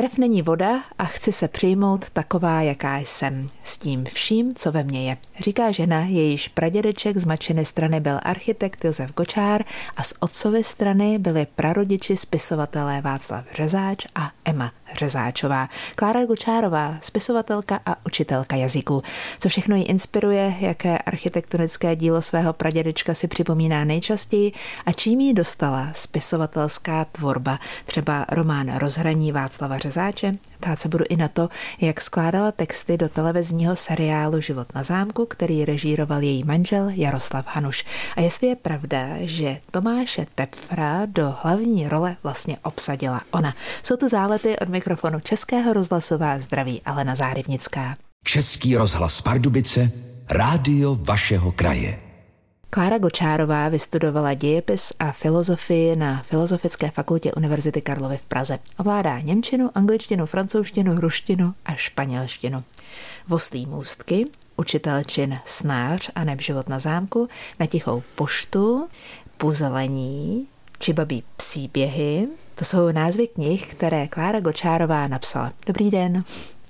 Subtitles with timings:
[0.00, 4.84] Krev není voda a chci se přijmout taková, jaká jsem, s tím vším, co ve
[4.84, 5.16] mně je.
[5.38, 9.64] Říká žena, jejíž pradědeček z mačiny strany byl architekt Josef Gočár
[9.96, 15.68] a z otcovy strany byli prarodiči spisovatelé Václav Řezáč a Emma Řezáčová.
[15.94, 19.02] Klára Gočárová, spisovatelka a učitelka jazyků.
[19.40, 24.52] Co všechno ji inspiruje, jaké architektonické dílo svého pradědečka si připomíná nejčastěji
[24.86, 30.34] a čím ji dostala spisovatelská tvorba, třeba román Rozhraní Václava Řezáče.
[30.60, 31.48] Ptát se budu i na to,
[31.80, 37.84] jak skládala texty do televizního seriálu Život na zámku, který režíroval její manžel Jaroslav Hanuš.
[38.16, 43.54] A jestli je pravda, že Tomáše Tepfra do hlavní role vlastně obsadila ona.
[43.82, 47.94] Jsou to zálety od mikrofonu Českého rozhlasová zdraví Alena Zárivnická.
[48.24, 49.90] Český rozhlas Pardubice,
[50.30, 52.09] rádio vašeho kraje.
[52.72, 58.58] Klára Gočárová vystudovala dějepis a filozofii na Filozofické fakultě Univerzity Karlovy v Praze.
[58.78, 62.64] Ovládá němčinu, angličtinu, francouzštinu, ruštinu a španělštinu.
[63.28, 67.28] Voslí můstky, učitelčin snář a neb život na zámku,
[67.60, 68.88] na tichou poštu,
[69.36, 70.46] puzelení,
[70.78, 72.28] či babí příběhy.
[72.54, 75.52] To jsou názvy knih, které Klára Gočárová napsala.
[75.66, 76.24] Dobrý den.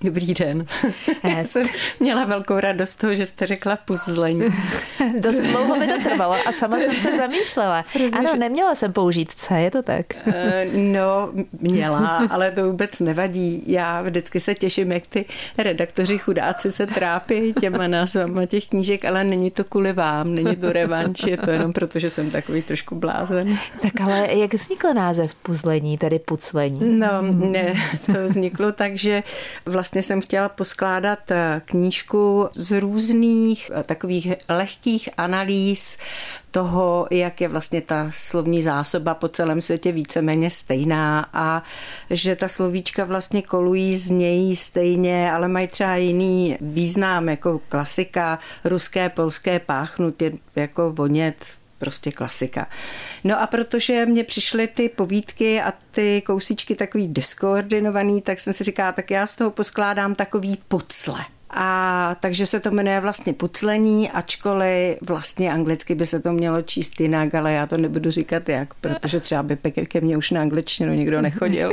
[0.05, 0.65] Dobrý den.
[1.25, 1.67] Já jsem
[2.01, 4.41] měla velkou radost toho, že jste řekla puzlení.
[5.21, 7.85] Dost dlouho mi to trvalo a sama jsem se zamýšlela.
[8.13, 10.07] Ano, neměla jsem použít C, je to tak?
[10.27, 13.65] Eh, no, měla, ale to vůbec nevadí.
[13.67, 15.25] Já vždycky se těším, jak ty
[15.59, 20.73] redaktoři chudáci se trápí těma názvama těch knížek, ale není to kvůli vám, není to
[20.73, 23.59] revanš, je to jenom proto, že jsem takový trošku blázen.
[23.83, 26.81] Tak ale jak vznikl název puzlení, tedy puclení?
[26.99, 27.75] No, ne,
[28.07, 29.23] to vzniklo tak, že
[29.67, 35.99] vlastně vlastně jsem chtěla poskládat eh, knížku z různých eh, takových lehkých analýz
[36.51, 41.63] toho, jak je vlastně ta slovní zásoba po celém světě víceméně stejná a
[42.11, 48.39] že ta slovíčka vlastně kolují z něj stejně, ale mají třeba jiný význam, jako klasika,
[48.65, 50.23] ruské, polské páchnut,
[50.57, 51.37] jako vonět,
[51.81, 52.69] prostě klasika.
[53.25, 58.65] No a protože mě přišly ty povídky a ty kousíčky takový diskoordinovaný, tak jsem si
[58.65, 61.25] říkala, tak já z toho poskládám takový pocle.
[61.55, 67.01] A takže se to jmenuje vlastně puclení, ačkoliv vlastně anglicky by se to mělo číst
[67.01, 70.93] jinak, ale já to nebudu říkat jak, protože třeba by ke mně už na angličtinu
[70.95, 71.71] nikdo nechodil.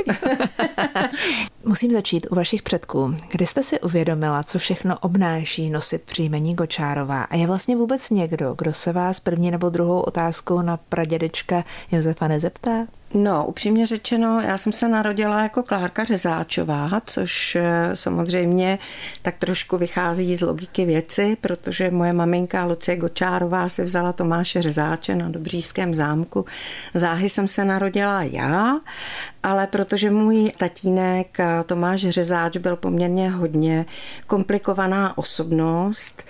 [1.64, 3.16] Musím začít u vašich předků.
[3.30, 7.22] Kdy jste si uvědomila, co všechno obnáší nosit příjmení Gočárová?
[7.22, 12.28] A je vlastně vůbec někdo, kdo se vás první nebo druhou otázkou na pradědečka Josefa
[12.28, 12.86] nezeptá?
[13.14, 18.78] No, upřímně řečeno, já jsem se narodila jako Klárka Řezáčová, což eh, samozřejmě
[19.22, 25.14] tak trošku vychází z logiky věci, protože moje maminka Lucie Gočárová si vzala Tomáše Řezáče
[25.14, 26.44] na Dobřížském zámku.
[26.94, 28.80] Záhy jsem se narodila já,
[29.42, 33.86] ale protože můj tatínek eh, Tomáš Řezáč byl poměrně hodně
[34.26, 36.24] komplikovaná osobnost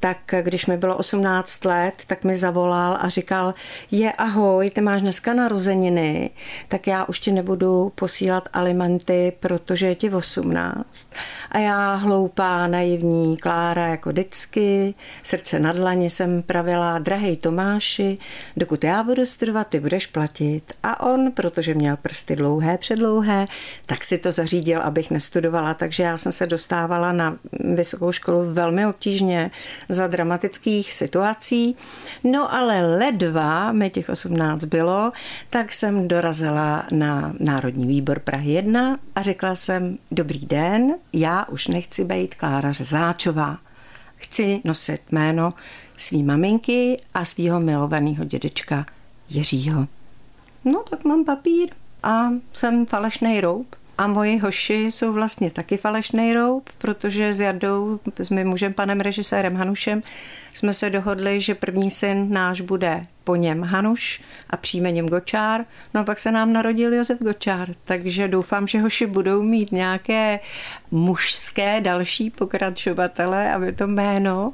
[0.00, 3.54] tak když mi bylo 18 let, tak mi zavolal a říkal,
[3.90, 6.30] je ahoj, ty máš dneska narozeniny,
[6.68, 11.08] tak já už ti nebudu posílat alimenty, protože je ti 18.
[11.50, 18.18] A já hloupá, naivní Klára jako vždycky, srdce na dlaně jsem pravila, drahej Tomáši,
[18.56, 20.62] dokud já budu studovat, ty budeš platit.
[20.82, 23.46] A on, protože měl prsty dlouhé, předlouhé,
[23.86, 27.36] tak si to zařídil, abych nestudovala, takže já jsem se dostávala na
[27.74, 29.50] vysokou školu velmi obtížně
[29.90, 31.76] za dramatických situací.
[32.24, 35.12] No ale ledva mi těch 18 bylo,
[35.50, 41.68] tak jsem dorazila na Národní výbor Prahy 1 a řekla jsem, dobrý den, já už
[41.68, 43.58] nechci být Klára Řezáčová.
[44.16, 45.54] Chci nosit jméno
[45.96, 48.86] svý maminky a svého milovaného dědečka
[49.28, 49.86] Jiřího.
[50.64, 51.68] No tak mám papír
[52.02, 53.76] a jsem falešný roub.
[54.00, 59.00] A moji hoši jsou vlastně taky falešný roub, protože s Jardou, s mým mužem, panem
[59.00, 60.02] režisérem Hanušem,
[60.52, 65.64] jsme se dohodli, že první syn náš bude po něm Hanuš a příjmením Gočár.
[65.94, 70.40] No a pak se nám narodil Josef Gočár, takže doufám, že hoši budou mít nějaké
[70.90, 74.50] mužské další pokračovatele, aby to jméno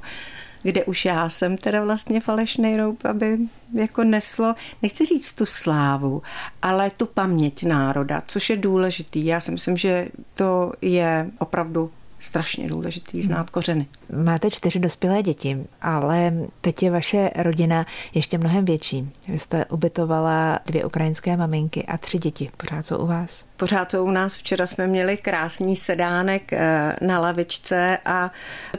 [0.63, 3.39] kde už já jsem teda vlastně falešný roub, aby
[3.75, 6.23] jako neslo, nechci říct tu slávu,
[6.63, 9.27] ale tu paměť národa, což je důležitý.
[9.27, 13.87] Já si myslím, že to je opravdu strašně důležitý znát kořeny.
[14.25, 19.13] Máte čtyři dospělé děti, ale teď je vaše rodina ještě mnohem větší.
[19.29, 22.49] Vy jste ubytovala dvě ukrajinské maminky a tři děti.
[22.57, 23.47] Pořád jsou u vás?
[23.57, 24.37] Pořád jsou u nás.
[24.37, 28.31] Včera jsme měli krásný sedánek eh, na lavičce a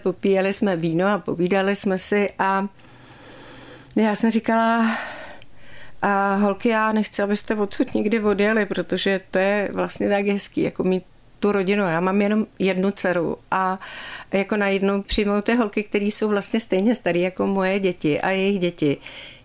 [0.04, 2.68] popíjeli jsme víno a povídali jsme si a
[3.95, 4.98] já jsem říkala,
[6.01, 10.84] a holky, já nechci, abyste odsud nikdy odjeli, protože to je vlastně tak hezký, jako
[10.84, 11.04] mít
[11.39, 11.84] tu rodinu.
[11.84, 13.80] Já mám jenom jednu dceru a
[14.34, 18.30] jako na jednu přijmou ty holky, které jsou vlastně stejně staré jako moje děti a
[18.30, 18.98] jejich děti.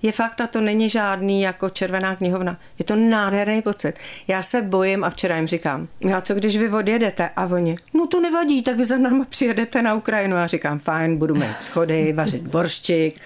[0.03, 2.56] Je fakt, a to není žádný jako červená knihovna.
[2.79, 3.93] Je to nádherný pocit.
[4.29, 7.31] Já se bojím a včera jim říkám, a co když vy odjedete?
[7.37, 10.37] A oni, no to nevadí, tak vy za náma přijedete na Ukrajinu.
[10.37, 13.21] A říkám, fajn, budu mít schody, vařit borščik.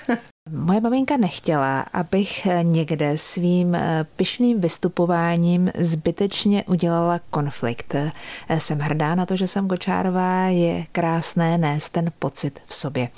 [0.50, 7.94] Moje maminka nechtěla, abych někde svým eh, pyšným vystupováním zbytečně udělala konflikt.
[7.94, 8.12] Eh,
[8.60, 13.08] jsem hrdá na to, že jsem Gočárová, je krásné nést ten pocit v sobě,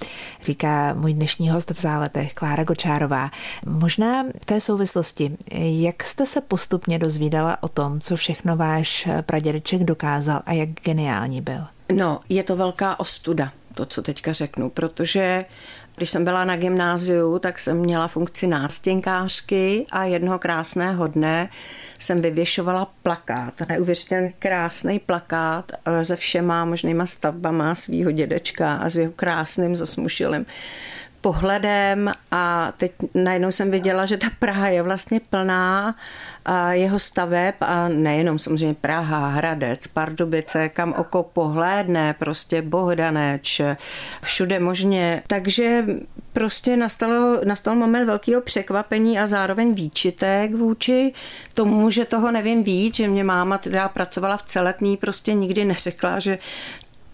[0.43, 3.31] říká můj dnešní host v záletech, Klára Gočárová.
[3.67, 9.85] Možná v té souvislosti, jak jste se postupně dozvídala o tom, co všechno váš pradědeček
[9.85, 11.67] dokázal a jak geniální byl?
[11.93, 15.45] No, je to velká ostuda, to, co teďka řeknu, protože
[15.99, 21.49] když jsem byla na gymnáziu, tak jsem měla funkci nástěnkářky a jednoho krásného dne
[21.99, 28.97] jsem vyvěšovala plakát, neuvěřitelně krásný plakát eh, se všema možnýma stavbama svého dědečka a s
[28.97, 30.47] jeho krásným zasmušilým
[31.21, 35.95] pohledem a teď najednou jsem viděla, že ta Praha je vlastně plná
[36.71, 43.61] jeho staveb a nejenom samozřejmě Praha, Hradec, Pardubice, kam oko pohlédne, prostě Bohdaneč,
[44.23, 45.23] všude možně.
[45.27, 45.85] Takže
[46.33, 51.13] prostě nastalo, nastal moment velkého překvapení a zároveň výčitek vůči
[51.55, 56.19] tomu, že toho nevím víc, že mě máma teda pracovala v celetní, prostě nikdy neřekla,
[56.19, 56.39] že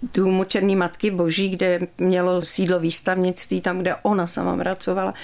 [0.03, 5.15] důmu Černý matky Boží, kde mělo sídlo výstavnictví, tam, kde ona sama pracovala,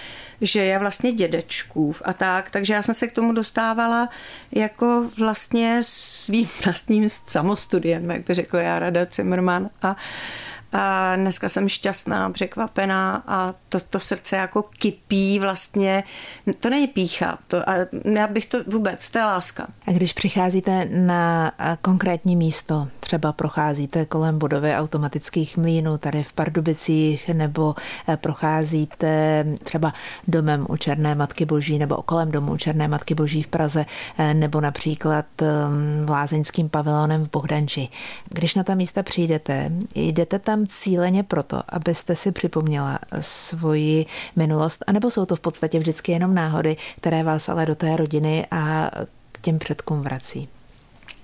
[0.41, 2.51] že je vlastně dědečkův a tak.
[2.51, 4.09] Takže já jsem se k tomu dostávala
[4.53, 9.71] jako vlastně svým vlastním samostudiem, jak by řekl Rada Zimmerman.
[9.83, 9.97] A
[10.73, 16.05] a dneska jsem šťastná, překvapená a to, to srdce jako kypí vlastně.
[16.61, 17.75] To není pícha, to, a
[18.05, 19.67] já bych to vůbec, to je láska.
[19.87, 21.53] A když přicházíte na
[21.83, 27.75] konkrétní místo, třeba procházíte kolem budovy automatických mlínů tady v Pardubicích, nebo
[28.09, 29.93] e, procházíte třeba
[30.29, 33.87] domem u Černé Matky Boží, nebo kolem domu u Černé Matky Boží v Praze,
[34.19, 35.27] e, nebo například
[36.09, 37.89] Lázeňským pavilonem v Bohdanči.
[38.29, 44.85] Když na ta místa přijdete, jdete tam tam cíleně proto, abyste si připomněla svoji minulost,
[44.87, 48.91] anebo jsou to v podstatě vždycky jenom náhody, které vás ale do té rodiny a
[49.33, 50.49] k těm předkům vrací?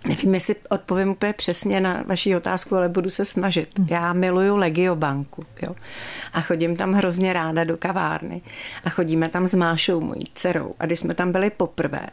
[0.08, 3.78] Nevím, jestli odpovím úplně přesně na vaši otázku, ale budu se snažit.
[3.78, 3.86] Hm.
[3.90, 5.74] Já miluju Legio banku jo?
[6.32, 8.40] a chodím tam hrozně ráda do kavárny
[8.84, 10.74] a chodíme tam s Mášou, mojí dcerou.
[10.78, 12.06] A když jsme tam byli poprvé,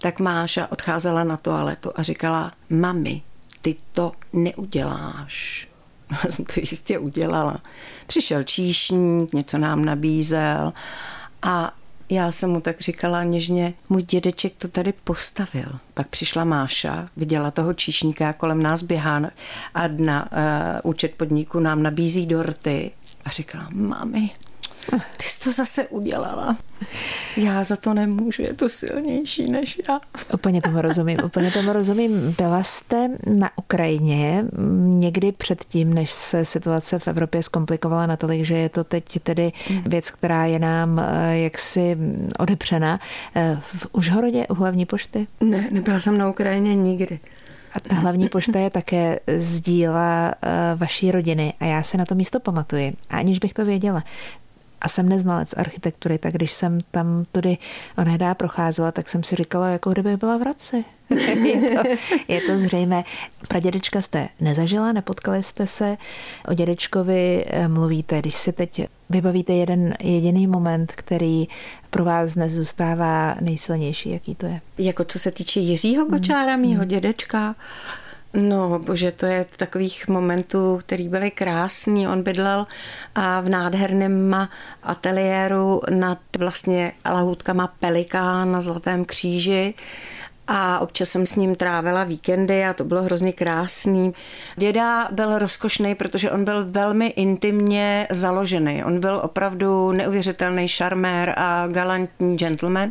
[0.00, 3.22] tak Máša odcházela na toaletu a říkala, mami,
[3.62, 5.69] ty to neuděláš.
[6.24, 7.60] Já jsem to jistě udělala.
[8.06, 10.72] Přišel číšník, něco nám nabízel
[11.42, 11.74] a
[12.10, 15.78] já jsem mu tak říkala něžně, můj dědeček to tady postavil.
[15.94, 19.20] Pak přišla Máša, viděla toho číšníka, kolem nás běhá
[19.74, 22.90] a na uh, účet podniku nám nabízí dorty.
[23.24, 24.30] A říkala, mami,
[25.16, 26.56] ty jsi to zase udělala.
[27.36, 30.00] Já za to nemůžu, je to silnější než já.
[30.34, 32.34] Úplně tomu rozumím, úplně tomu rozumím.
[32.38, 34.44] Byla jste na Ukrajině
[34.78, 39.52] někdy předtím, než se situace v Evropě zkomplikovala natolik, že je to teď tedy
[39.86, 41.96] věc, která je nám eh, jaksi
[42.38, 43.00] odepřena.
[43.34, 45.26] Eh, v Užhorodě u hlavní pošty?
[45.40, 47.20] Ne, nebyla jsem na Ukrajině nikdy.
[47.72, 52.04] A ta hlavní pošta je také z díla eh, vaší rodiny a já se na
[52.04, 54.02] to místo pamatuji, aniž bych to věděla
[54.80, 57.58] a jsem neznalec architektury, tak když jsem tam tudy
[57.98, 60.84] onedá procházela, tak jsem si říkala, jako kdyby byla v Hradci.
[61.44, 61.88] je, to,
[62.28, 63.04] je to zřejmé.
[63.48, 65.96] Pradědečka jste nezažila, nepotkali jste se,
[66.48, 71.48] o dědečkovi eh, mluvíte, když si teď vybavíte jeden jediný moment, který
[71.90, 74.60] pro vás dnes zůstává nejsilnější, jaký to je?
[74.78, 76.62] Jako co se týče Jiřího Kočára, mm.
[76.62, 77.54] mýho dědečka,
[78.34, 82.08] No, bože, to je takových momentů, který byly krásný.
[82.08, 82.66] On bydlel
[83.14, 84.48] a v nádherném
[84.82, 89.74] ateliéru nad vlastně lahůdkama Pelikán na Zlatém kříži
[90.52, 94.14] a občas jsem s ním trávila víkendy a to bylo hrozně krásný.
[94.56, 98.84] Děda byl rozkošný, protože on byl velmi intimně založený.
[98.84, 102.90] On byl opravdu neuvěřitelný šarmér a galantní gentleman.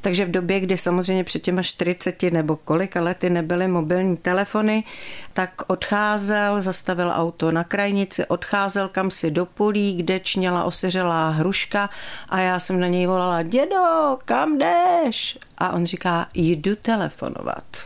[0.00, 4.84] Takže v době, kdy samozřejmě před těma 40 nebo kolika lety nebyly mobilní telefony,
[5.32, 11.90] tak odcházel, zastavil auto na krajnici, odcházel kam si do polí, kde čněla osiřelá hruška
[12.28, 15.38] a já jsem na něj volala, dědo, kam jdeš?
[15.58, 17.64] A on říká, jdu telefonovat.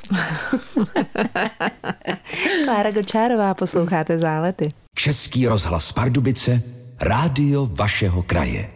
[2.64, 4.68] Klára Gočárová, posloucháte zálety.
[4.96, 6.62] Český rozhlas Pardubice,
[7.00, 8.73] rádio vašeho kraje.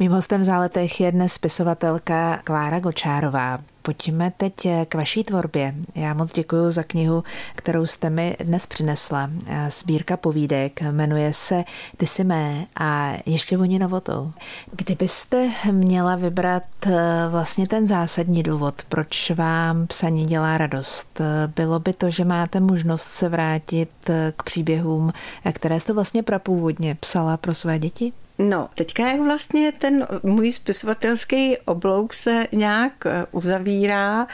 [0.00, 3.58] Mým hostem v záletech je dnes spisovatelka Klára Gočárová.
[3.82, 4.54] pojďme teď
[4.88, 5.74] k vaší tvorbě.
[5.94, 9.30] Já moc děkuji za knihu, kterou jste mi dnes přinesla.
[9.68, 11.64] Sbírka povídek jmenuje se
[11.96, 14.32] Ty jsi mé a ještě voní novotou.
[14.72, 16.92] Kdybyste měla vybrat eh,
[17.28, 21.20] vlastně ten zásadní důvod, proč vám psaní dělá radost,
[21.56, 25.12] bylo by to, že máte možnost se vrátit eh, k příběhům,
[25.44, 28.12] eh, které jste vlastně prapůvodně psala pro své děti?
[28.48, 34.26] No, teďka jak vlastně ten můj spisovatelský oblouk se nějak eh, uzavírá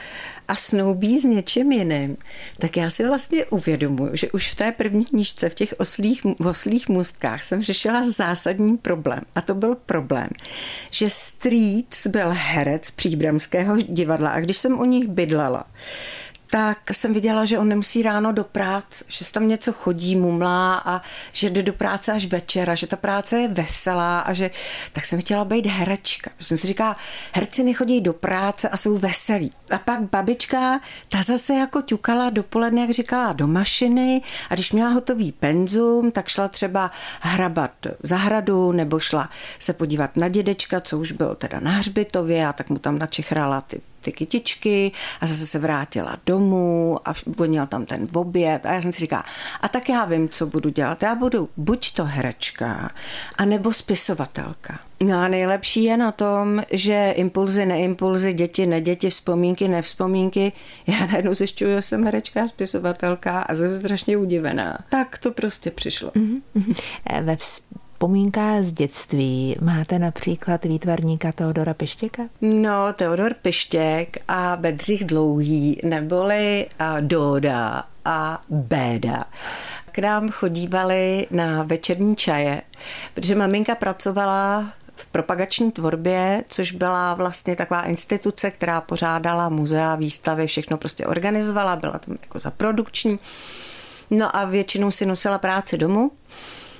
[0.47, 2.17] a snoubí s něčím jiným,
[2.59, 6.89] tak já si vlastně uvědomuji, že už v té první knížce, v těch oslých, oslých
[6.89, 9.21] můstkách jsem řešila zásadní problém.
[9.35, 10.29] A to byl problém,
[10.91, 15.63] že Streets byl herec příbramského divadla a když jsem u nich bydlela,
[16.49, 21.01] tak jsem viděla, že on nemusí ráno do práce, že tam něco chodí, mumlá a
[21.33, 24.51] že jde do práce až večer a že ta práce je veselá a že
[24.93, 26.31] tak jsem chtěla být herečka.
[26.39, 26.93] Jsem si říkala,
[27.33, 29.51] herci nechodí do práce a jsou veselí.
[29.69, 34.89] A pak babička, ta zase jako ťukala dopoledne, jak říkala, do mašiny a když měla
[34.89, 37.71] hotový penzum, tak šla třeba hrabat
[38.03, 42.69] zahradu nebo šla se podívat na dědečka, co už byl teda na hřbitově a tak
[42.69, 48.07] mu tam načichrala ty ty kytičky a zase se vrátila domů a vonil tam ten
[48.13, 49.25] oběd a já jsem si říkala,
[49.61, 51.03] a tak já vím, co budu dělat.
[51.03, 52.89] Já budu buď to herečka,
[53.35, 54.79] anebo spisovatelka.
[55.03, 60.51] No a nejlepší je na tom, že impulzy, neimpulzy, děti, neděti, vzpomínky, nevzpomínky,
[60.87, 64.77] já najednou zjišťuju, že jsem herečka spisovatelka a jsem strašně udivená.
[64.89, 66.09] Tak to prostě přišlo.
[66.09, 67.21] Mm-hmm.
[67.21, 67.37] Ve
[67.97, 72.23] vzpomínka z dětství máte například výtvarníka Teodora Pištěka?
[72.41, 76.67] No, Teodor Pištěk a Bedřich Dlouhý, neboli
[77.01, 79.23] Doda a Béda
[79.91, 82.61] k nám chodívali na večerní čaje,
[83.13, 90.47] protože maminka pracovala v propagační tvorbě, což byla vlastně taková instituce, která pořádala muzea, výstavy,
[90.47, 93.19] všechno prostě organizovala, byla tam jako za produkční.
[94.09, 96.11] No a většinou si nosila práci domů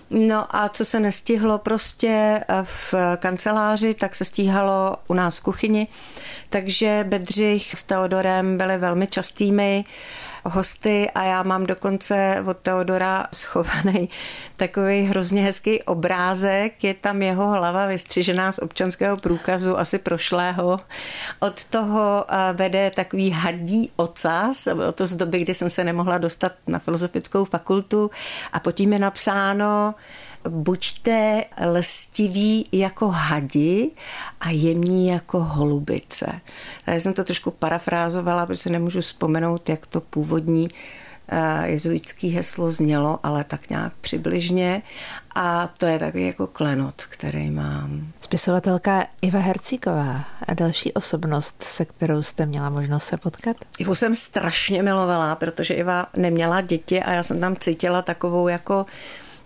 [0.10, 5.44] No a co se nestihlo prostě eh, v kanceláři, tak se stíhalo u nás v
[5.44, 5.88] kuchyni.
[6.50, 9.86] Takže Bedřich s Teodorem byli velmi častými
[10.46, 14.10] hosty a já mám dokonce od Teodora schovaný
[14.58, 16.84] takový hrozně hezký obrázek.
[16.84, 20.80] Je tam jeho hlava vystřižená z občanského průkazu, asi prošlého.
[21.40, 26.18] Od toho eh, vede takový hadí ocas, bylo to z doby, kdy jsem se nemohla
[26.18, 28.12] dostat na filozofickou fakultu
[28.54, 29.96] a pod tím je napsáno
[30.50, 33.92] buďte lstiví jako hadi
[34.40, 36.42] a jemní jako holubice.
[36.88, 40.70] Já jsem to trošku parafrázovala, protože nemůžu vzpomenout, jak to původní
[41.30, 44.82] eh, jezuitský heslo znělo, ale tak nějak přibližně.
[45.36, 48.08] A to je takový jako klenot, který mám.
[48.22, 53.58] Spisovatelka Iva Hercíková a další osobnost, se kterou jste měla možnost se potkat?
[53.78, 58.86] Ivu jsem strašně milovala, protože Iva neměla děti a já jsem tam cítila takovou jako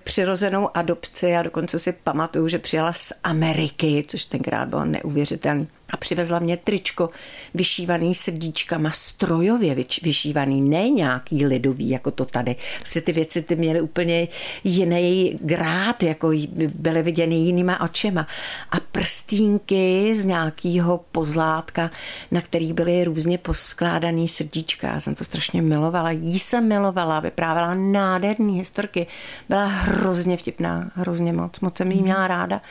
[0.03, 5.67] přirozenou adopci a dokonce si pamatuju, že přijela z Ameriky, což tenkrát bylo neuvěřitelné.
[5.89, 7.10] A přivezla mě tričko
[7.53, 12.55] vyšívaný srdíčkama, strojově vyšívaný, ne nějaký lidový, jako to tady.
[12.79, 14.27] Prostě ty věci ty měly úplně
[14.63, 16.31] jiný grát, jako
[16.75, 18.27] byly viděny jinýma očima.
[18.72, 21.91] A prstínky z nějakého pozlátka,
[22.31, 24.88] na kterých byly různě poskládaný srdíčka.
[24.88, 26.12] Já jsem to strašně milovala.
[26.12, 29.08] Jí jsem milovala, vyprávěla nádherný historky.
[29.50, 31.60] Byla hrozně vtipná, hrozně moc.
[31.60, 32.62] Moc jsem jí měla ráda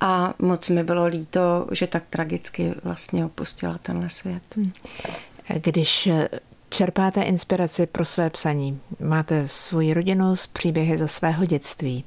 [0.00, 4.42] a moc mi bylo líto, že tak tragicky vlastně opustila tenhle svět.
[4.56, 4.72] Hmm.
[5.54, 6.08] Když
[6.68, 12.04] čerpáte inspiraci pro své psaní, máte svoji rodinu s příběhy ze svého dětství.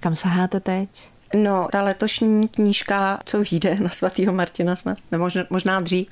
[0.00, 0.88] Kam saháte teď?
[1.34, 6.08] No, ta letošní knížka, co vyjde na svatého Martina snad, nebo možná, možná dřív,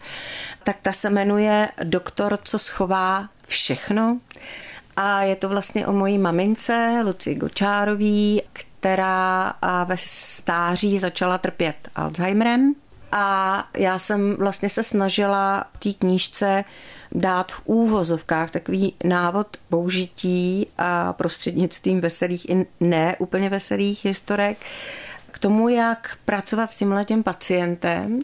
[0.65, 4.21] tak ta se jmenuje Doktor, co schová všechno.
[5.03, 9.55] A je to vlastně o mojí mamince, Luci Gočárový, která
[9.85, 12.75] ve stáří začala trpět Alzheimerem.
[13.13, 16.65] A já jsem vlastně se snažila té knížce
[17.13, 24.59] dát v úvozovkách takový návod použití a prostřednictvím veselých i ne úplně veselých historek
[25.31, 28.21] k tomu, jak pracovat s tímhletím pacientem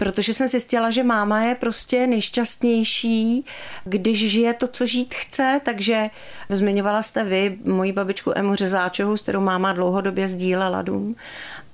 [0.00, 3.44] protože jsem zjistila, že máma je prostě nejšťastnější,
[3.84, 6.10] když žije to, co žít chce, takže
[6.48, 11.16] zmiňovala jste vy moji babičku Emu Řezáčovou, s kterou máma dlouhodobě sdílela dům.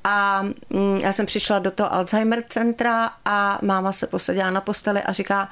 [0.05, 5.03] A mm, já jsem přišla do toho Alzheimer centra a máma se posadila na posteli
[5.03, 5.49] a říká,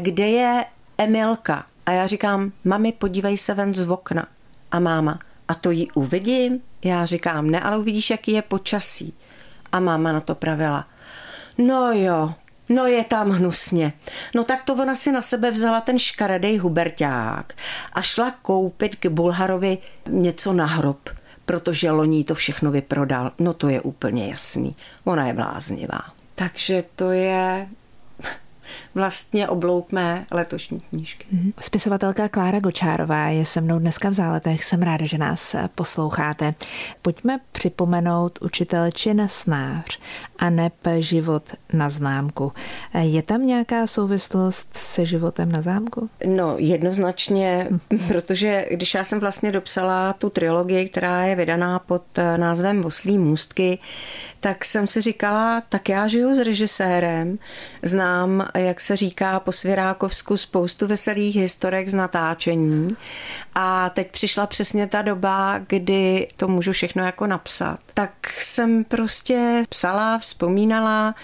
[0.00, 0.64] kde je
[0.98, 1.66] Emilka?
[1.86, 4.26] A já říkám, mami, podívej se ven z okna.
[4.70, 6.60] A máma, a to ji uvidím?
[6.84, 9.14] Já říkám, ne, ale uvidíš, jaký je počasí.
[9.72, 10.86] A máma na to pravila,
[11.58, 12.34] No jo,
[12.68, 13.92] No je tam hnusně.
[14.34, 17.54] No tak to ona si na sebe vzala ten škaredej huberťák
[17.92, 21.10] a šla koupit k Bulharovi něco na hrob,
[21.44, 23.32] protože loní to všechno vyprodal.
[23.38, 24.76] No to je úplně jasný.
[25.04, 26.00] Ona je bláznivá.
[26.34, 27.68] Takže to je
[28.96, 31.26] vlastně oblouk mé letošní knížky.
[31.32, 31.52] Mhm.
[31.60, 34.64] Spisovatelka Klára Gočárová je se mnou dneska v záletech.
[34.64, 36.54] Jsem ráda, že nás posloucháte.
[37.02, 39.98] Pojďme připomenout učitelčin snář
[40.38, 42.52] a neb život na známku.
[43.00, 46.10] Je tam nějaká souvislost se životem na zámku?
[46.26, 47.68] No, jednoznačně,
[48.08, 52.02] protože když já jsem vlastně dopsala tu trilogii, která je vydaná pod
[52.36, 53.78] názvem Voslí můstky,
[54.40, 57.38] tak jsem si říkala, tak já žiju s režisérem,
[57.82, 62.96] znám, jak se říká po Svěrákovsku, spoustu veselých historek z natáčení
[63.54, 67.78] a teď přišla přesně ta doba, kdy to můžu všechno jako napsat.
[67.94, 71.14] Tak jsem prostě psala, vzpomínala,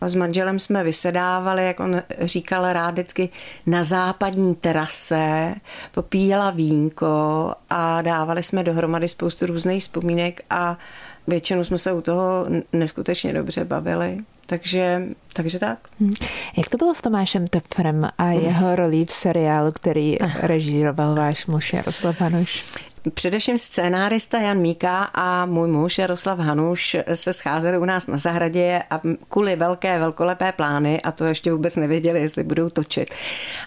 [0.00, 3.28] a s manželem jsme vysedávali, jak on říkal rád vždycky,
[3.66, 5.54] na západní terase,
[5.94, 10.78] popíjela vínko a dávali jsme dohromady spoustu různých vzpomínek a
[11.26, 14.18] většinou jsme se u toho neskutečně dobře bavili.
[14.50, 15.02] Takže,
[15.32, 15.78] takže tak.
[16.00, 16.14] Hm.
[16.56, 21.72] Jak to bylo s Tomášem Tepfrem a jeho rolí v seriálu, který režíroval váš muž
[21.72, 22.64] Jaroslav Hanuš?
[23.14, 28.82] Především scénárista Jan Míka a můj muž Jaroslav Hanuš se scházeli u nás na zahradě
[28.90, 33.14] a kvůli velké, velkolepé plány, a to ještě vůbec nevěděli, jestli budou točit.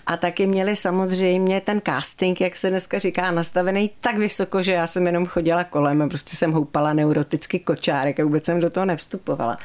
[0.06, 4.88] A taky měli samozřejmě ten casting, jak se dneska říká, nastavený tak vysoko, že já
[4.88, 8.86] jsem jenom chodila kolem a prostě jsem houpala neuroticky kočárek a vůbec jsem do toho
[8.86, 9.58] nevstupovala.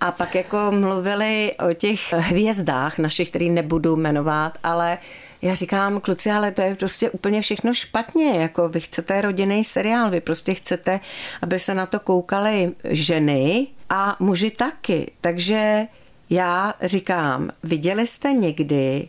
[0.00, 4.98] A pak jako mluvili o těch hvězdách našich, který nebudu jmenovat, ale
[5.42, 10.10] já říkám, kluci, ale to je prostě úplně všechno špatně, jako vy chcete rodinný seriál,
[10.10, 11.00] vy prostě chcete,
[11.42, 15.12] aby se na to koukaly ženy a muži taky.
[15.20, 15.86] Takže
[16.30, 19.08] já říkám, viděli jste někdy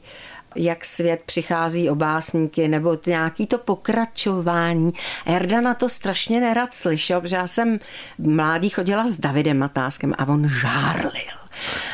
[0.56, 4.94] jak svět přichází o básníky, nebo nějaký to pokračování.
[5.26, 7.80] Erda na to strašně nerad slyšel, protože já jsem
[8.18, 11.45] mládí chodila s Davidem Matáskem a on žárlil.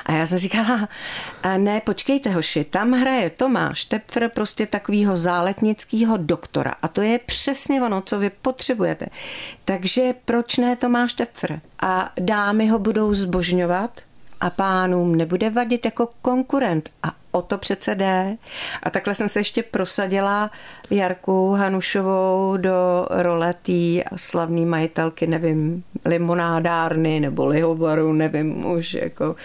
[0.05, 0.87] A já jsem říkala,
[1.57, 7.81] ne, počkejte hoši, tam hraje Tomáš Tepfr prostě takového záletnického doktora a to je přesně
[7.81, 9.05] ono, co vy potřebujete.
[9.65, 11.59] Takže proč ne Tomáš Tepfr?
[11.79, 13.91] A dámy ho budou zbožňovat,
[14.41, 16.89] a pánům nebude vadit jako konkurent.
[17.03, 18.37] A o to přece jde.
[18.83, 20.51] A takhle jsem se ještě prosadila
[20.89, 29.35] Jarku Hanušovou do role té slavné majitelky, nevím, limonádárny nebo lihovaru, nevím už, jako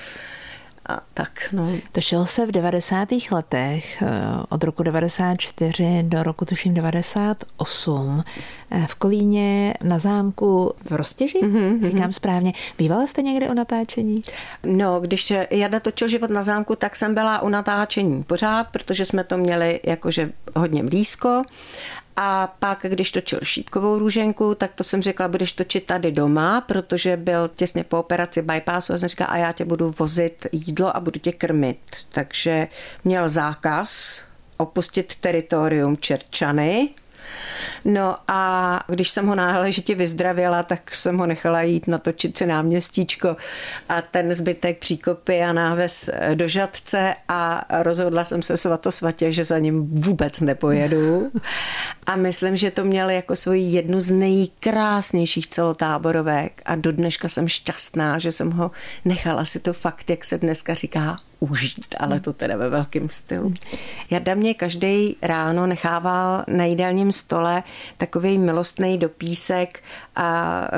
[0.88, 1.68] a tak, no.
[1.92, 3.08] To šel se v 90.
[3.32, 4.06] letech, eh,
[4.48, 8.24] od roku 94 do roku tuším 98,
[8.70, 11.86] eh, v Kolíně na zámku v Rostěži, mm-hmm.
[11.86, 12.52] říkám správně.
[12.78, 14.22] Bývala jste někde u natáčení?
[14.64, 19.24] No, když Jada točil život na zámku, tak jsem byla u natáčení pořád, protože jsme
[19.24, 21.42] to měli jakože hodně blízko
[22.16, 27.16] a pak, když točil šípkovou růženku, tak to jsem řekla, budeš točit tady doma, protože
[27.16, 31.00] byl těsně po operaci bypassu a jsem říkala, a já tě budu vozit jídlo a
[31.00, 31.78] budu tě krmit.
[32.08, 32.68] Takže
[33.04, 34.22] měl zákaz
[34.56, 36.88] opustit teritorium Čerčany,
[37.84, 43.36] No a když jsem ho náležitě vyzdravěla, tak jsem ho nechala jít natočit si náměstíčko
[43.88, 49.58] a ten zbytek příkopy a náves do žadce a rozhodla jsem se svatosvatě, že za
[49.58, 51.30] ním vůbec nepojedu.
[52.06, 57.48] A myslím, že to měl jako svoji jednu z nejkrásnějších celotáborovek a do dneška jsem
[57.48, 58.70] šťastná, že jsem ho
[59.04, 63.54] nechala si to fakt, jak se dneska říká, užít, ale to teda ve velkém stylu.
[64.10, 67.62] Jarda mě každý ráno nechával na jídelním stole
[67.96, 69.82] takový milostný dopísek
[70.16, 70.68] a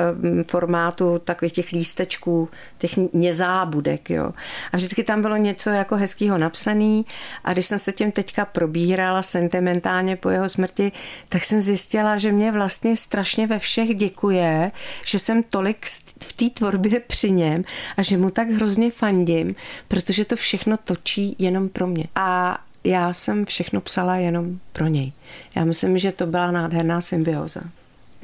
[0.47, 4.33] formátu takových těch lístečků, těch nezábudek, jo.
[4.71, 7.05] A vždycky tam bylo něco jako hezkýho napsaný
[7.43, 10.91] a když jsem se tím teďka probírala sentimentálně po jeho smrti,
[11.29, 14.71] tak jsem zjistila, že mě vlastně strašně ve všech děkuje,
[15.05, 15.85] že jsem tolik
[16.23, 17.63] v té tvorbě při něm
[17.97, 19.55] a že mu tak hrozně fandím,
[19.87, 22.05] protože to všechno točí jenom pro mě.
[22.15, 25.11] A já jsem všechno psala jenom pro něj.
[25.55, 27.61] Já myslím, že to byla nádherná symbioza.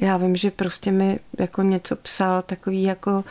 [0.00, 3.24] Já vím, že prostě mi jako něco psal takový jako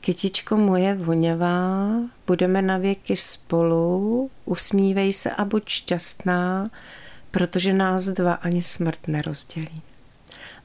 [0.00, 1.88] kytičko moje voněvá,
[2.26, 6.70] budeme na věky spolu, usmívej se a buď šťastná,
[7.30, 9.82] protože nás dva ani smrt nerozdělí.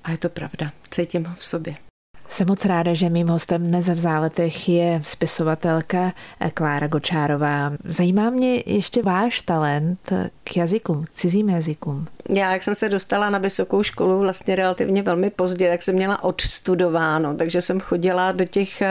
[0.03, 1.90] A je to pravda, cítím ho v sobě.
[2.31, 6.13] Jsem moc ráda, že mým hostem dnes v záletech je spisovatelka
[6.53, 7.73] Klára Gočárová.
[7.83, 10.13] Zajímá mě ještě váš talent
[10.43, 12.07] k jazykům, k cizím jazykům.
[12.29, 16.23] Já, jak jsem se dostala na vysokou školu vlastně relativně velmi pozdě, tak jsem měla
[16.23, 18.83] odstudováno, takže jsem chodila do těch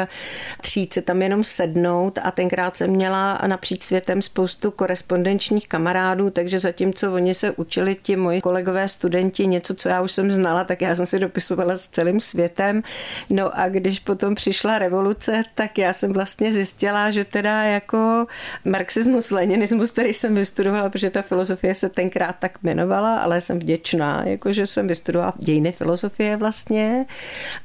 [0.61, 6.59] tříd se tam jenom sednout a tenkrát jsem měla napříč světem spoustu korespondenčních kamarádů, takže
[6.59, 10.83] zatímco oni se učili ti moji kolegové studenti něco, co já už jsem znala, tak
[10.83, 12.83] já jsem si dopisovala s celým světem.
[13.31, 18.27] No a když potom přišla revoluce, tak já jsem vlastně zjistila, že teda jako
[18.65, 24.23] marxismus, leninismus, který jsem vystudovala, protože ta filozofie se tenkrát tak jmenovala, ale jsem vděčná,
[24.27, 27.07] jakože jsem vystudovala dějiny filozofie vlastně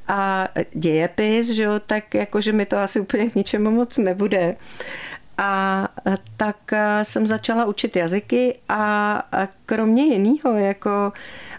[0.08, 4.56] a dějepis, že jo, tak jakože mi to asi úplně k ničemu moc nebude.
[5.37, 5.87] A
[6.37, 6.57] tak
[7.03, 9.23] jsem začala učit jazyky a
[9.65, 11.13] kromě jiného, jako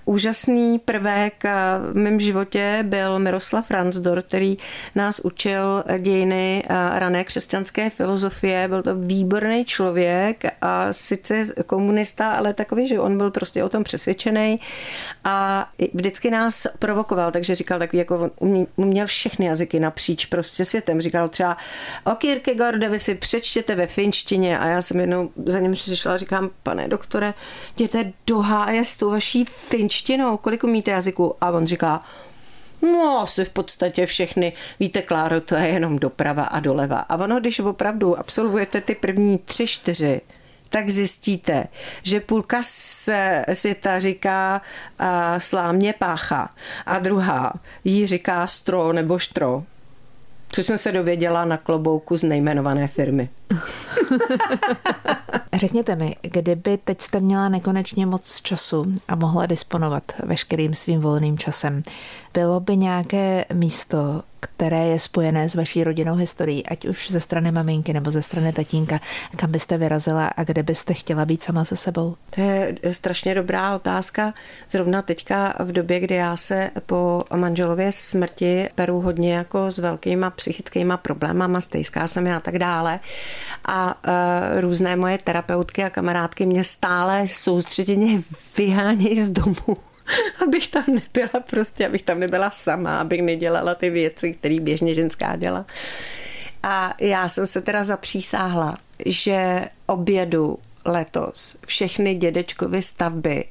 [0.04, 1.44] úžasný prvek
[1.92, 4.56] v mém životě byl Miroslav Ransdor, který
[4.94, 6.62] nás učil dějiny
[6.94, 8.68] rané křesťanské filozofie.
[8.68, 13.84] Byl to výborný člověk a sice komunista, ale takový, že on byl prostě o tom
[13.84, 14.60] přesvědčený
[15.24, 21.00] a vždycky nás provokoval, takže říkal takový, jako on uměl všechny jazyky napříč prostě světem.
[21.00, 21.56] Říkal třeba
[22.04, 26.16] o Kierkegaarde vy si přečtěte ve finštině a já jsem jednou za ním přišla a
[26.16, 27.34] říkám, pane doktore,
[27.74, 31.34] jděte do háje s tou vaší finštinou, kolik umíte jazyku?
[31.40, 32.02] A on říká,
[32.82, 34.52] No, asi v podstatě všechny.
[34.80, 36.98] Víte, Kláro, to je jenom doprava a doleva.
[36.98, 40.20] A ono, když opravdu absolvujete ty první tři, čtyři,
[40.68, 41.64] tak zjistíte,
[42.02, 42.60] že půlka
[43.52, 44.62] světa říká
[45.00, 45.06] uh,
[45.38, 46.50] slámě pácha
[46.86, 47.52] a druhá
[47.84, 49.62] jí říká stro nebo štro.
[50.52, 53.28] Což jsem se dověděla na klobouku z nejmenované firmy.
[55.54, 61.38] Řekněte mi, kdyby teď jste měla nekonečně moc času a mohla disponovat veškerým svým volným
[61.38, 61.82] časem,
[62.34, 67.52] bylo by nějaké místo, které je spojené s vaší rodinnou historií, ať už ze strany
[67.52, 69.00] maminky nebo ze strany tatínka,
[69.36, 72.16] kam byste vyrazila a kde byste chtěla být sama se sebou?
[72.30, 74.34] To je strašně dobrá otázka.
[74.70, 80.30] Zrovna teďka v době, kdy já se po manželově smrti peru hodně jako s velkýma
[80.30, 83.00] psychickýma problémama, stejská jsem a tak dále.
[83.64, 88.22] A uh, různé moje terapeutky a kamarádky mě stále soustředěně
[88.56, 89.76] vyhánějí z domu
[90.42, 95.36] abych tam nebyla prostě, abych tam nebyla sama, abych nedělala ty věci, které běžně ženská
[95.36, 95.66] dělá.
[96.62, 103.44] A já jsem se teda zapřísáhla, že obědu letos všechny dědečkovy stavby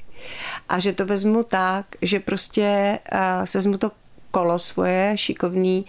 [0.69, 3.91] a že to vezmu tak, že prostě uh, se vezmu to
[4.32, 5.86] kolo svoje šikovný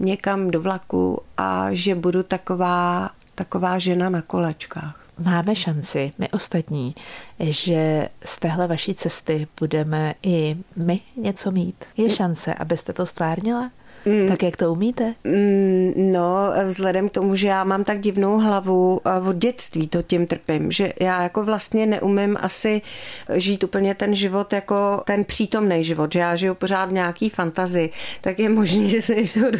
[0.00, 6.94] někam do vlaku a že budu taková, taková žena na kolečkách máme šanci, my ostatní,
[7.40, 11.84] že z téhle vaší cesty budeme i my něco mít.
[11.96, 13.70] Je šance, abyste to stvárnila?
[14.04, 14.28] Mm.
[14.28, 15.14] Tak jak to umíte?
[15.24, 20.26] Mm, no, vzhledem k tomu, že já mám tak divnou hlavu od dětství, to tím
[20.26, 22.82] trpím, že já jako vlastně neumím asi
[23.34, 27.90] žít úplně ten život jako ten přítomný život, že já žiju pořád v nějaký fantazi,
[28.20, 29.50] tak je možný, že se něčeho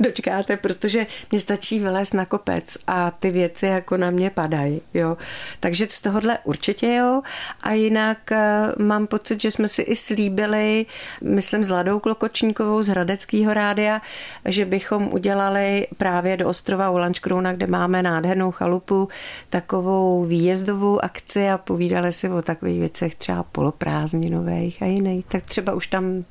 [0.00, 5.16] dočkáte, protože mě stačí vylézt na kopec a ty věci jako na mě padají, jo.
[5.60, 7.22] Takže z tohohle určitě jo.
[7.62, 10.86] A jinak eh, mám pocit, že jsme si i slíbili,
[11.22, 14.02] myslím s Ladou Klokočníkovou z Hradeckého ráda, rádia,
[14.44, 19.08] že bychom udělali právě do ostrova Ulančkrouna, kde máme nádhernou chalupu,
[19.50, 25.26] takovou výjezdovou akci a povídali si o takových věcech třeba poloprázdninových a jiných.
[25.26, 26.24] Tak třeba už tam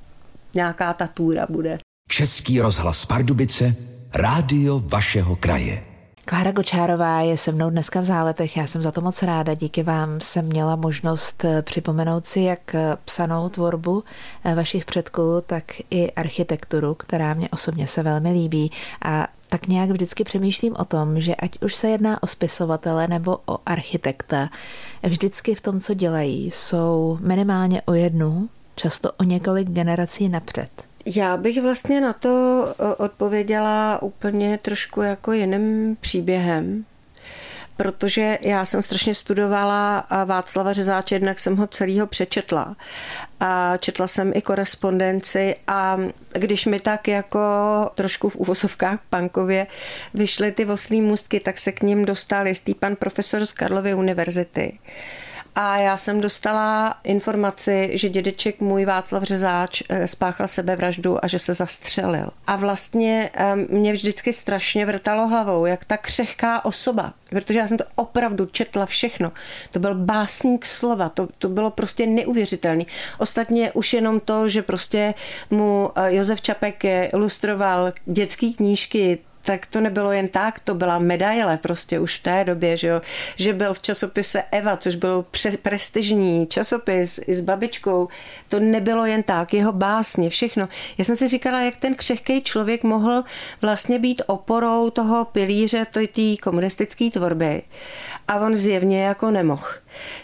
[0.54, 1.78] nějaká ta túra bude.
[2.10, 3.76] Český rozhlas Pardubice,
[4.14, 5.95] rádio vašeho kraje.
[6.28, 8.58] Klára Gočárová je se mnou dneska v záletech.
[8.58, 9.54] Já jsem za to moc ráda.
[9.54, 14.04] Díky vám jsem měla možnost eh, připomenout si jak eh, psanou tvorbu
[14.44, 18.72] eh, vašich předků, tak i architekturu, která mě osobně se velmi líbí.
[19.06, 23.38] A tak nějak vždycky přemýšlím o tom, že ať už se jedná o spisovatele nebo
[23.46, 24.50] o architekta,
[25.04, 30.85] vždycky v tom, co dělají, jsou minimálně o jednu, často o několik generací napřed.
[31.06, 32.66] Já bych vlastně na to
[32.98, 36.86] odpověděla úplně trošku jako jiným příběhem,
[37.78, 42.76] protože já jsem strašně studovala Václava Řezáče, jednak jsem ho celýho přečetla.
[43.40, 45.98] A četla jsem i korespondenci a
[46.34, 47.40] když mi tak jako
[47.96, 49.68] trošku v uvozovkách pankově
[50.14, 54.80] vyšly ty oslí můstky, tak se k ním dostal jistý pan profesor z Karlovy univerzity
[55.56, 61.40] a já jsem dostala informaci, že dědeček můj Václav Řezáč eh, spáchal sebevraždu a že
[61.40, 62.30] se zastřelil.
[62.48, 63.32] A vlastně
[63.70, 68.86] mě vždycky strašně vrtalo hlavou, jak ta křehká osoba, protože já jsem to opravdu četla
[68.86, 69.32] všechno.
[69.72, 72.84] To byl básník slova, to, to bylo prostě neuvěřitelné.
[73.18, 75.14] Ostatně už jenom to, že prostě
[75.50, 81.58] mu eh, Josef Čapek ilustroval dětské knížky, tak to nebylo jen tak, to byla medaile
[81.58, 83.02] prostě už v té době, že, jo?
[83.36, 85.26] že byl v časopise Eva, což byl
[85.62, 88.08] prestižní časopis i s babičkou,
[88.50, 90.70] to nebylo jen tak, jeho básně, všechno.
[90.98, 93.24] Já jsem si říkala, jak ten křehký člověk mohl
[93.62, 97.62] vlastně být oporou toho pilíře té komunistické tvorby
[98.28, 99.68] a on zjevně jako nemohl.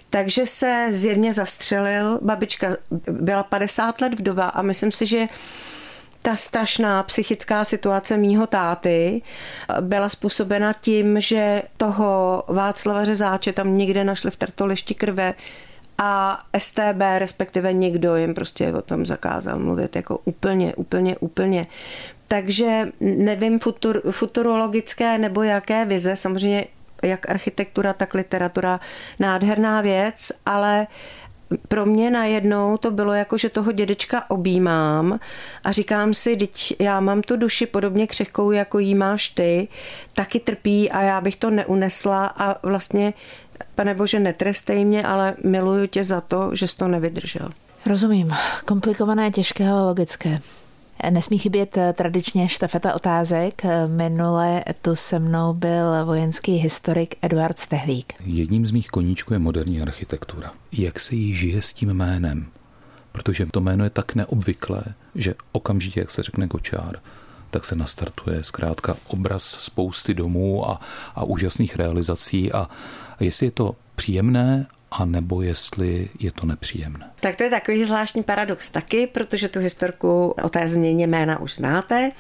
[0.10, 2.68] Takže se zjevně zastřelil, babička
[3.06, 5.28] byla 50 let vdova a myslím si, že
[6.22, 9.22] ta strašná psychická situace mýho táty
[9.82, 15.34] byla způsobena tím, že toho Václava Řezáče tam někde našli v trtolišti krve
[15.98, 21.68] a STB, respektive někdo jim prostě o tom zakázal mluvit jako úplně, úplně, úplně.
[22.28, 26.66] Takže nevím futur, futurologické nebo jaké vize, samozřejmě
[27.04, 28.80] jak architektura, tak literatura,
[29.20, 31.21] nádherná věc, ale uh,
[31.68, 35.20] pro mě najednou to bylo jako, že toho dědečka objímám
[35.64, 39.68] a říkám si, teď já mám tu duši podobně křehkou, jako jí máš ty,
[40.14, 43.14] taky trpí a já bych to neunesla a vlastně,
[43.76, 47.50] pane bože, netrestej mě, ale miluju tě za to, že jsi to nevydržel.
[47.86, 48.34] Rozumím.
[48.66, 50.40] Komplikované, těžké, ale logické.
[51.10, 53.66] Nesmí chybět eh, tradičně štafeta otázek.
[53.66, 58.14] Eh, minule tu se mnou byl vojenský historik Eduard Stehlík.
[58.26, 60.52] Jedním z mých koníčků je moderní architektura.
[60.72, 62.48] Jak se jí žije s tím jménem?
[63.12, 64.84] Protože to jméno je tak neobvyklé,
[65.16, 67.00] že okamžitě, jak se řekne Gočár,
[67.50, 70.80] tak se nastartuje zkrátka obraz spousty domů a,
[71.16, 72.52] a úžasných realizací.
[72.52, 72.70] A,
[73.20, 77.12] a jestli je to příjemné a nebo jestli je to nepříjemné.
[77.20, 81.56] Tak to je takový zvláštní paradox taky, protože tu historku o té změně jména už
[81.56, 82.12] znáte.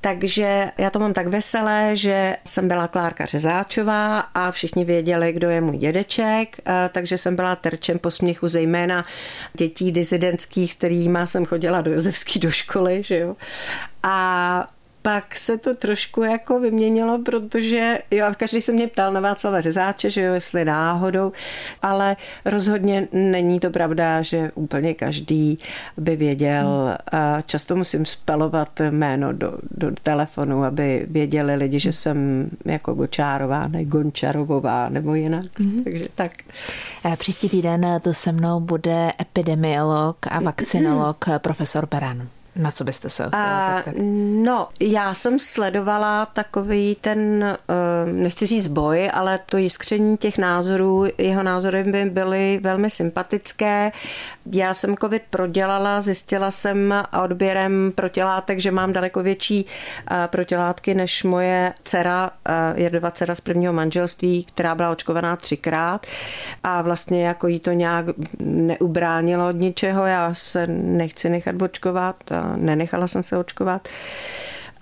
[0.00, 5.50] Takže já to mám tak veselé, že jsem byla Klárka Řezáčová a všichni věděli, kdo
[5.50, 6.56] je můj dědeček,
[6.92, 9.04] takže jsem byla terčem posměchu zejména
[9.54, 13.02] dětí dizidentských, s kterými jsem chodila do Josefské do školy.
[13.02, 13.36] Že jo?
[14.02, 14.66] A
[15.02, 20.10] pak se to trošku jako vyměnilo, protože jo, každý se mě ptal na Václava Řezáče,
[20.10, 21.32] že jo, jestli náhodou,
[21.82, 25.58] ale rozhodně není to pravda, že úplně každý
[25.96, 26.96] by věděl.
[27.12, 33.68] A často musím spelovat jméno do, do telefonu, aby věděli lidi, že jsem jako Gočárová,
[33.68, 35.44] ne Gončarovová nebo jinak.
[35.44, 35.84] Mm-hmm.
[35.84, 36.32] Takže tak.
[37.18, 42.28] Příští týden to se mnou bude epidemiolog a vakcinolog profesor Beran.
[42.58, 43.94] Na co byste se chtěla zeptat?
[44.42, 51.04] No, já jsem sledovala takový ten, eh, nechci říct boj, ale to jiskření těch názorů,
[51.18, 53.92] jeho názory by byly velmi sympatické.
[54.52, 59.66] Já jsem covid prodělala, zjistila jsem odběrem protilátek, že mám daleko větší
[60.10, 66.06] eh, protilátky než moje dcera, eh, jedova dcera z prvního manželství, která byla očkovaná třikrát
[66.64, 68.06] a vlastně jako jí to nějak
[68.40, 70.06] neubránilo od ničeho.
[70.06, 72.16] Já se nechci nechat očkovat
[72.56, 73.88] nenechala jsem se očkovat.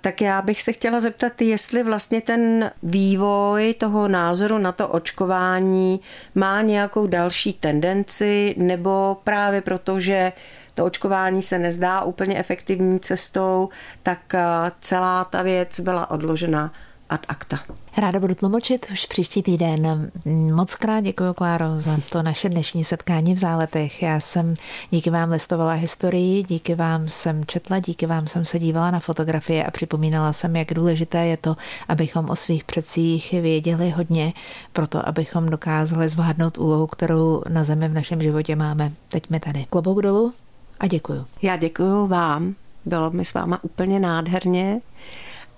[0.07, 5.99] Tak já bych se chtěla zeptat, jestli vlastně ten vývoj toho názoru na to očkování
[6.35, 10.33] má nějakou další tendenci, nebo právě proto, že
[10.73, 13.69] to očkování se nezdá úplně efektivní cestou,
[14.03, 14.41] tak eh,
[14.79, 16.73] celá ta věc byla odložena
[17.09, 17.59] ad acta.
[17.97, 20.11] Ráda budu tlumočit už příští týden.
[20.55, 24.03] Moc krát děkuji, Kláro, za to naše dnešní setkání v záletech.
[24.03, 24.53] Já jsem
[24.89, 29.63] díky vám listovala historii, díky vám jsem četla, díky vám jsem se dívala na fotografie
[29.65, 31.55] a připomínala jsem, jak důležité je to,
[31.87, 34.33] abychom o svých předcích věděli hodně,
[34.73, 38.91] proto abychom dokázali zvládnout úlohu, kterou na zemi v našem životě máme.
[39.07, 39.65] Teď mi tady.
[39.69, 40.31] Klobouk dolů
[40.79, 41.25] a děkuju.
[41.41, 42.55] Já děkuju vám.
[42.85, 44.81] Bylo mi s váma úplně nádherně.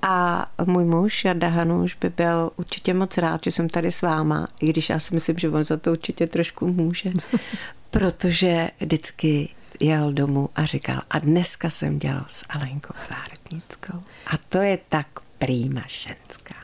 [0.01, 4.47] A můj muž, Jarda Hanuš, by byl určitě moc rád, že jsem tady s váma,
[4.59, 7.11] i když já si myslím, že on za to určitě trošku může,
[7.89, 14.03] protože vždycky jel domů a říkal, a dneska jsem dělal s Alenkou Zahradnickou.
[14.27, 15.07] A to je tak
[15.37, 16.58] prýma ženská.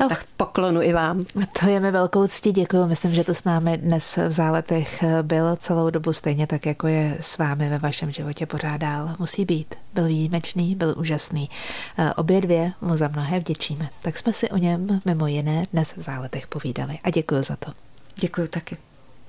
[0.00, 0.08] Oh.
[0.08, 1.24] Tak poklonu i vám.
[1.60, 2.86] To je mi velkou ctí, děkuji.
[2.86, 7.16] Myslím, že to s námi dnes v záletech byl celou dobu stejně tak, jako je
[7.20, 9.16] s vámi ve vašem životě pořád dál.
[9.18, 9.74] Musí být.
[9.94, 11.50] Byl výjimečný, byl úžasný.
[11.98, 13.88] Eh, obě dvě mu za mnohé vděčíme.
[14.02, 16.98] Tak jsme si o něm mimo jiné dnes v záletech povídali.
[17.04, 17.70] A děkuji za to.
[18.16, 18.76] Děkuji taky.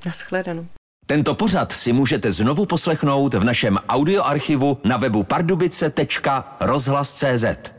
[0.06, 0.66] Naschledanou.
[1.08, 7.75] Tento pořad si můžete znovu poslechnout v našem audioarchivu na webu pardubice.rozhlas.cz.